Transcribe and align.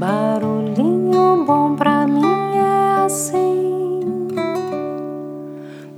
Barulhinho 0.00 1.44
bom 1.44 1.76
pra 1.76 2.06
mim 2.06 2.24
é 2.56 3.04
assim, 3.04 4.00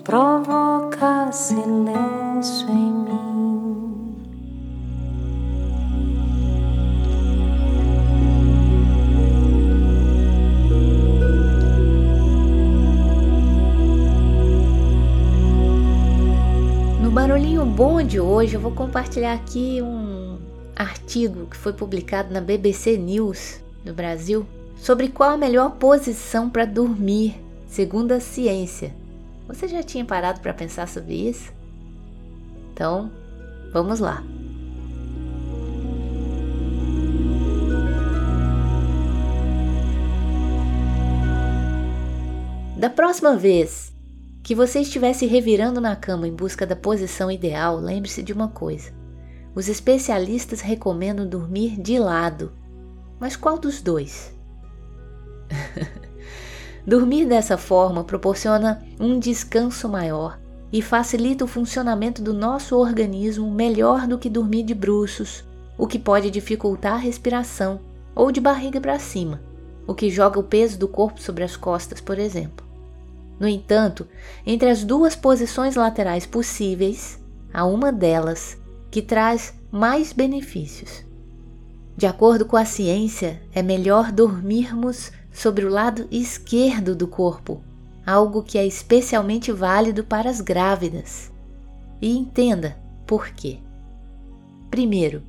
provoca 0.02 1.30
silêncio 1.30 2.68
em 2.68 2.92
mim. 2.92 4.16
No 17.00 17.12
barulhinho 17.12 17.64
bom 17.64 18.02
de 18.02 18.18
hoje, 18.18 18.56
eu 18.56 18.60
vou 18.60 18.72
compartilhar 18.72 19.34
aqui 19.34 19.80
um 19.80 20.40
artigo 20.74 21.46
que 21.46 21.56
foi 21.56 21.72
publicado 21.72 22.34
na 22.34 22.40
BBC 22.40 22.98
News 22.98 23.61
do 23.84 23.92
Brasil 23.92 24.46
sobre 24.76 25.08
qual 25.08 25.30
a 25.30 25.36
melhor 25.36 25.76
posição 25.76 26.50
para 26.50 26.64
dormir, 26.64 27.36
segundo 27.66 28.12
a 28.12 28.20
ciência. 28.20 28.92
Você 29.46 29.68
já 29.68 29.82
tinha 29.82 30.04
parado 30.04 30.40
para 30.40 30.52
pensar 30.52 30.88
sobre 30.88 31.14
isso? 31.28 31.52
Então, 32.72 33.10
vamos 33.72 34.00
lá. 34.00 34.24
Da 42.76 42.90
próxima 42.90 43.36
vez 43.36 43.92
que 44.42 44.56
você 44.56 44.80
estivesse 44.80 45.26
revirando 45.26 45.80
na 45.80 45.94
cama 45.94 46.26
em 46.26 46.34
busca 46.34 46.66
da 46.66 46.74
posição 46.74 47.30
ideal, 47.30 47.76
lembre-se 47.76 48.20
de 48.24 48.32
uma 48.32 48.48
coisa: 48.48 48.90
os 49.54 49.68
especialistas 49.68 50.60
recomendam 50.60 51.28
dormir 51.28 51.80
de 51.80 51.96
lado 52.00 52.52
mas 53.22 53.36
qual 53.36 53.56
dos 53.56 53.80
dois? 53.80 54.34
Dormir 56.84 57.24
dessa 57.24 57.56
forma 57.56 58.02
proporciona 58.02 58.84
um 58.98 59.16
descanso 59.16 59.88
maior 59.88 60.40
e 60.72 60.82
facilita 60.82 61.44
o 61.44 61.46
funcionamento 61.46 62.20
do 62.20 62.34
nosso 62.34 62.76
organismo 62.76 63.48
melhor 63.48 64.08
do 64.08 64.18
que 64.18 64.28
dormir 64.28 64.64
de 64.64 64.74
bruços, 64.74 65.44
o 65.78 65.86
que 65.86 66.00
pode 66.00 66.32
dificultar 66.32 66.94
a 66.94 66.96
respiração, 66.96 67.78
ou 68.12 68.32
de 68.32 68.40
barriga 68.40 68.80
para 68.80 68.98
cima, 68.98 69.40
o 69.86 69.94
que 69.94 70.10
joga 70.10 70.40
o 70.40 70.42
peso 70.42 70.76
do 70.76 70.88
corpo 70.88 71.22
sobre 71.22 71.44
as 71.44 71.56
costas, 71.56 72.00
por 72.00 72.18
exemplo. 72.18 72.66
No 73.38 73.46
entanto, 73.46 74.08
entre 74.44 74.68
as 74.68 74.82
duas 74.82 75.14
posições 75.14 75.76
laterais 75.76 76.26
possíveis, 76.26 77.22
há 77.54 77.64
uma 77.64 77.92
delas 77.92 78.58
que 78.90 79.00
traz 79.00 79.54
mais 79.70 80.12
benefícios. 80.12 81.11
De 81.96 82.06
acordo 82.06 82.46
com 82.46 82.56
a 82.56 82.64
ciência, 82.64 83.42
é 83.52 83.62
melhor 83.62 84.10
dormirmos 84.12 85.12
sobre 85.30 85.64
o 85.64 85.70
lado 85.70 86.08
esquerdo 86.10 86.96
do 86.96 87.06
corpo, 87.06 87.62
algo 88.06 88.42
que 88.42 88.56
é 88.56 88.66
especialmente 88.66 89.52
válido 89.52 90.02
para 90.02 90.30
as 90.30 90.40
grávidas. 90.40 91.30
E 92.00 92.16
entenda 92.16 92.76
por 93.06 93.28
quê. 93.30 93.58
Primeiro, 94.70 95.22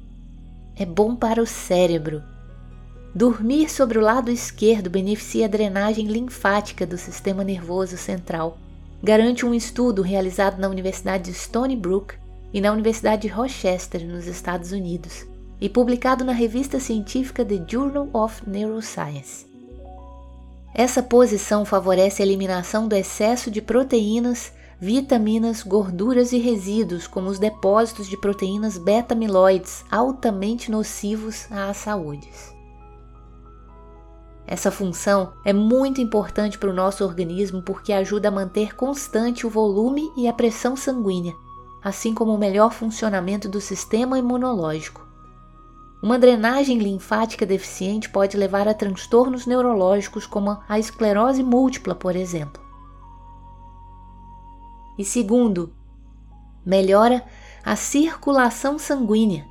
é 0.75 0.85
bom 0.85 1.15
para 1.15 1.41
o 1.41 1.45
cérebro. 1.45 2.23
Dormir 3.13 3.69
sobre 3.69 3.99
o 3.99 4.01
lado 4.01 4.31
esquerdo 4.31 4.89
beneficia 4.89 5.45
a 5.45 5.49
drenagem 5.49 6.07
linfática 6.07 6.87
do 6.87 6.97
sistema 6.97 7.43
nervoso 7.43 7.97
central. 7.97 8.57
Garante 9.03 9.45
um 9.45 9.53
estudo 9.53 10.01
realizado 10.01 10.59
na 10.59 10.69
Universidade 10.69 11.25
de 11.25 11.37
Stony 11.37 11.75
Brook 11.75 12.15
e 12.53 12.61
na 12.61 12.71
Universidade 12.71 13.23
de 13.23 13.27
Rochester, 13.27 14.07
nos 14.07 14.25
Estados 14.25 14.71
Unidos 14.71 15.32
e 15.63 15.69
publicado 15.69 16.25
na 16.25 16.33
revista 16.33 16.77
científica 16.77 17.45
The 17.45 17.63
Journal 17.65 18.09
of 18.11 18.43
Neuroscience. 18.45 19.45
Essa 20.75 21.01
posição 21.01 21.63
favorece 21.63 22.21
a 22.21 22.25
eliminação 22.25 22.85
do 22.85 22.93
excesso 22.93 23.49
de 23.49 23.61
proteínas, 23.61 24.51
vitaminas, 24.77 25.63
gorduras 25.63 26.33
e 26.33 26.37
resíduos, 26.37 27.07
como 27.07 27.29
os 27.29 27.39
depósitos 27.39 28.09
de 28.09 28.17
proteínas 28.17 28.77
beta-amiloides, 28.77 29.85
altamente 29.89 30.69
nocivos 30.69 31.49
à 31.49 31.73
saúde. 31.73 32.29
Essa 34.45 34.69
função 34.69 35.31
é 35.45 35.53
muito 35.53 36.01
importante 36.01 36.57
para 36.57 36.71
o 36.71 36.73
nosso 36.73 37.05
organismo 37.05 37.61
porque 37.61 37.93
ajuda 37.93 38.27
a 38.27 38.31
manter 38.31 38.75
constante 38.75 39.47
o 39.47 39.49
volume 39.49 40.11
e 40.17 40.27
a 40.27 40.33
pressão 40.33 40.75
sanguínea, 40.75 41.33
assim 41.81 42.13
como 42.13 42.35
o 42.35 42.37
melhor 42.37 42.73
funcionamento 42.73 43.47
do 43.47 43.61
sistema 43.61 44.19
imunológico. 44.19 45.12
Uma 46.03 46.19
drenagem 46.19 46.79
linfática 46.79 47.45
deficiente 47.45 48.09
pode 48.09 48.35
levar 48.35 48.67
a 48.67 48.73
transtornos 48.73 49.45
neurológicos 49.45 50.25
como 50.25 50.57
a 50.67 50.77
esclerose 50.77 51.41
múltipla, 51.41 51.95
por 51.95 52.13
exemplo. 52.13 52.61
E 54.99 55.05
segundo, 55.05 55.73
melhora 56.65 57.23
a 57.63 57.77
circulação 57.77 58.77
sanguínea. 58.77 59.47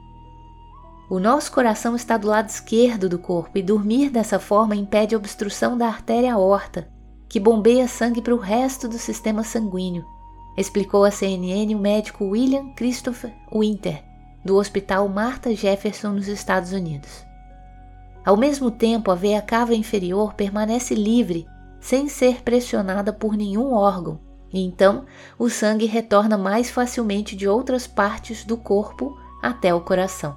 O 1.08 1.18
nosso 1.18 1.50
coração 1.50 1.96
está 1.96 2.18
do 2.18 2.28
lado 2.28 2.50
esquerdo 2.50 3.08
do 3.08 3.18
corpo 3.18 3.56
e 3.56 3.62
dormir 3.62 4.10
dessa 4.10 4.38
forma 4.38 4.76
impede 4.76 5.14
a 5.14 5.18
obstrução 5.18 5.78
da 5.78 5.86
artéria 5.86 6.34
aorta, 6.34 6.86
que 7.30 7.40
bombeia 7.40 7.88
sangue 7.88 8.20
para 8.20 8.34
o 8.34 8.38
resto 8.38 8.86
do 8.86 8.98
sistema 8.98 9.42
sanguíneo, 9.42 10.04
explicou 10.58 11.02
a 11.02 11.10
CNN 11.10 11.74
o 11.74 11.78
médico 11.78 12.26
William 12.26 12.74
Christopher 12.74 13.32
Winter, 13.50 14.11
do 14.44 14.56
Hospital 14.56 15.08
Martha 15.08 15.54
Jefferson 15.54 16.10
nos 16.10 16.28
Estados 16.28 16.72
Unidos. 16.72 17.24
Ao 18.24 18.36
mesmo 18.36 18.70
tempo, 18.70 19.10
a 19.10 19.14
veia 19.14 19.42
cava 19.42 19.74
inferior 19.74 20.34
permanece 20.34 20.94
livre, 20.94 21.46
sem 21.80 22.08
ser 22.08 22.42
pressionada 22.42 23.12
por 23.12 23.36
nenhum 23.36 23.72
órgão, 23.72 24.20
e 24.52 24.60
então 24.60 25.04
o 25.38 25.48
sangue 25.48 25.86
retorna 25.86 26.36
mais 26.36 26.70
facilmente 26.70 27.34
de 27.34 27.48
outras 27.48 27.86
partes 27.86 28.44
do 28.44 28.56
corpo 28.56 29.16
até 29.42 29.74
o 29.74 29.80
coração. 29.80 30.36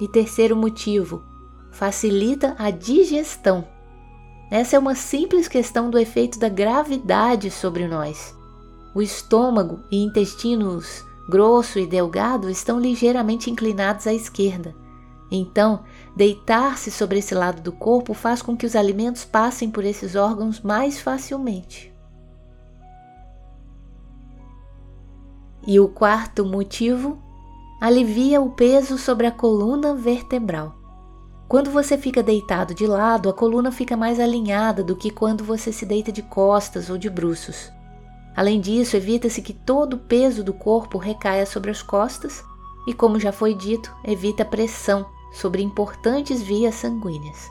E 0.00 0.08
terceiro 0.08 0.56
motivo, 0.56 1.22
facilita 1.72 2.54
a 2.58 2.70
digestão. 2.70 3.66
Essa 4.50 4.76
é 4.76 4.78
uma 4.78 4.94
simples 4.94 5.46
questão 5.48 5.90
do 5.90 5.98
efeito 5.98 6.38
da 6.38 6.48
gravidade 6.48 7.50
sobre 7.50 7.86
nós. 7.86 8.37
O 8.94 9.02
estômago 9.02 9.80
e 9.90 10.02
intestinos 10.02 11.04
grosso 11.28 11.78
e 11.78 11.86
delgado 11.86 12.48
estão 12.48 12.80
ligeiramente 12.80 13.50
inclinados 13.50 14.06
à 14.06 14.14
esquerda. 14.14 14.74
Então, 15.30 15.84
deitar-se 16.16 16.90
sobre 16.90 17.18
esse 17.18 17.34
lado 17.34 17.60
do 17.60 17.70
corpo 17.70 18.14
faz 18.14 18.40
com 18.40 18.56
que 18.56 18.64
os 18.64 18.74
alimentos 18.74 19.26
passem 19.26 19.70
por 19.70 19.84
esses 19.84 20.14
órgãos 20.14 20.62
mais 20.62 20.98
facilmente. 20.98 21.92
E 25.66 25.78
o 25.78 25.88
quarto 25.88 26.46
motivo 26.46 27.18
alivia 27.78 28.40
o 28.40 28.50
peso 28.52 28.96
sobre 28.96 29.26
a 29.26 29.30
coluna 29.30 29.94
vertebral. 29.94 30.74
Quando 31.46 31.70
você 31.70 31.98
fica 31.98 32.22
deitado 32.22 32.74
de 32.74 32.86
lado, 32.86 33.28
a 33.28 33.34
coluna 33.34 33.70
fica 33.70 33.96
mais 33.96 34.18
alinhada 34.18 34.82
do 34.82 34.96
que 34.96 35.10
quando 35.10 35.44
você 35.44 35.72
se 35.72 35.84
deita 35.84 36.10
de 36.10 36.22
costas 36.22 36.88
ou 36.88 36.96
de 36.96 37.10
bruços. 37.10 37.70
Além 38.38 38.60
disso, 38.60 38.96
evita-se 38.96 39.42
que 39.42 39.52
todo 39.52 39.94
o 39.94 39.98
peso 39.98 40.44
do 40.44 40.52
corpo 40.52 40.96
recaia 40.96 41.44
sobre 41.44 41.72
as 41.72 41.82
costas 41.82 42.44
e, 42.86 42.94
como 42.94 43.18
já 43.18 43.32
foi 43.32 43.52
dito, 43.52 43.92
evita 44.04 44.44
pressão 44.44 45.04
sobre 45.32 45.60
importantes 45.60 46.40
vias 46.40 46.76
sanguíneas. 46.76 47.50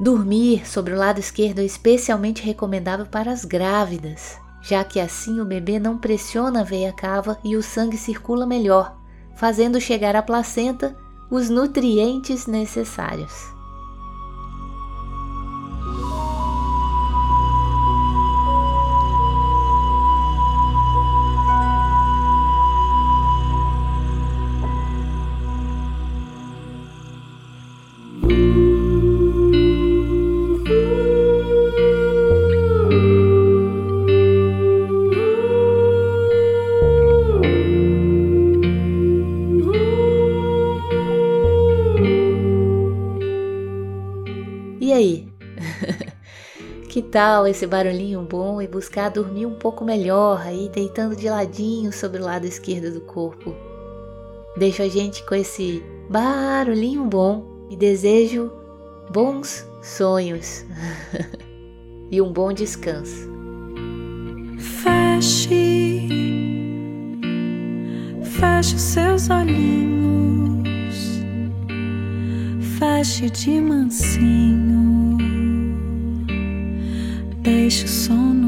Dormir 0.00 0.66
sobre 0.66 0.94
o 0.94 0.96
lado 0.96 1.20
esquerdo 1.20 1.58
é 1.58 1.64
especialmente 1.66 2.42
recomendável 2.42 3.04
para 3.04 3.30
as 3.30 3.44
grávidas, 3.44 4.38
já 4.62 4.82
que 4.82 4.98
assim 4.98 5.40
o 5.40 5.44
bebê 5.44 5.78
não 5.78 5.98
pressiona 5.98 6.62
a 6.62 6.64
veia 6.64 6.90
cava 6.90 7.38
e 7.44 7.54
o 7.54 7.62
sangue 7.62 7.98
circula 7.98 8.46
melhor, 8.46 8.96
fazendo 9.36 9.78
chegar 9.78 10.16
à 10.16 10.22
placenta 10.22 10.96
os 11.30 11.50
nutrientes 11.50 12.46
necessários. 12.46 13.57
Tal 47.10 47.46
esse 47.46 47.66
barulhinho 47.66 48.22
bom 48.22 48.60
e 48.60 48.68
buscar 48.68 49.10
dormir 49.10 49.46
um 49.46 49.54
pouco 49.54 49.84
melhor 49.84 50.40
aí 50.46 50.68
deitando 50.68 51.16
de 51.16 51.28
ladinho 51.28 51.92
sobre 51.92 52.20
o 52.20 52.24
lado 52.24 52.46
esquerdo 52.46 52.92
do 52.92 53.00
corpo? 53.00 53.54
Deixo 54.56 54.82
a 54.82 54.88
gente 54.88 55.24
com 55.24 55.34
esse 55.34 55.82
barulhinho 56.08 57.04
bom 57.04 57.44
e 57.70 57.76
desejo 57.76 58.50
bons 59.10 59.66
sonhos 59.82 60.64
e 62.10 62.20
um 62.20 62.32
bom 62.32 62.52
descanso. 62.52 63.28
Feche, 64.58 66.08
feche 68.22 68.74
os 68.74 68.82
seus 68.82 69.30
olhinhos, 69.30 71.20
feche 72.78 73.30
de 73.30 73.60
mansinho, 73.60 74.77
deixe 77.40 77.84
o 77.84 77.88
sono 77.88 78.47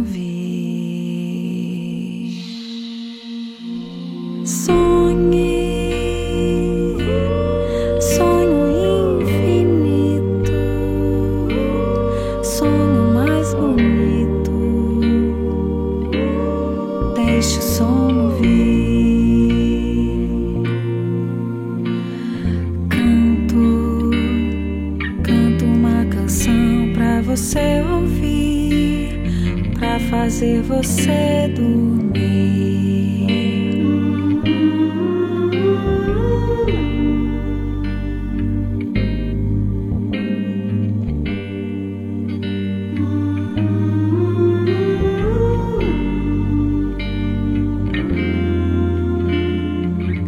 fazer 30.41 30.63
você 30.63 31.53
dormir. 31.55 32.17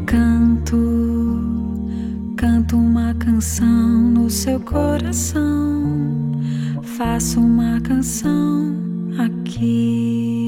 Canto, 0.04 0.76
canto 2.36 2.76
uma 2.76 3.14
canção 3.14 4.10
no 4.10 4.28
seu 4.28 4.60
coração 4.60 5.40
faço 6.82 7.40
uma 7.40 7.80
canção 7.80 8.91
aqui. 9.56 10.41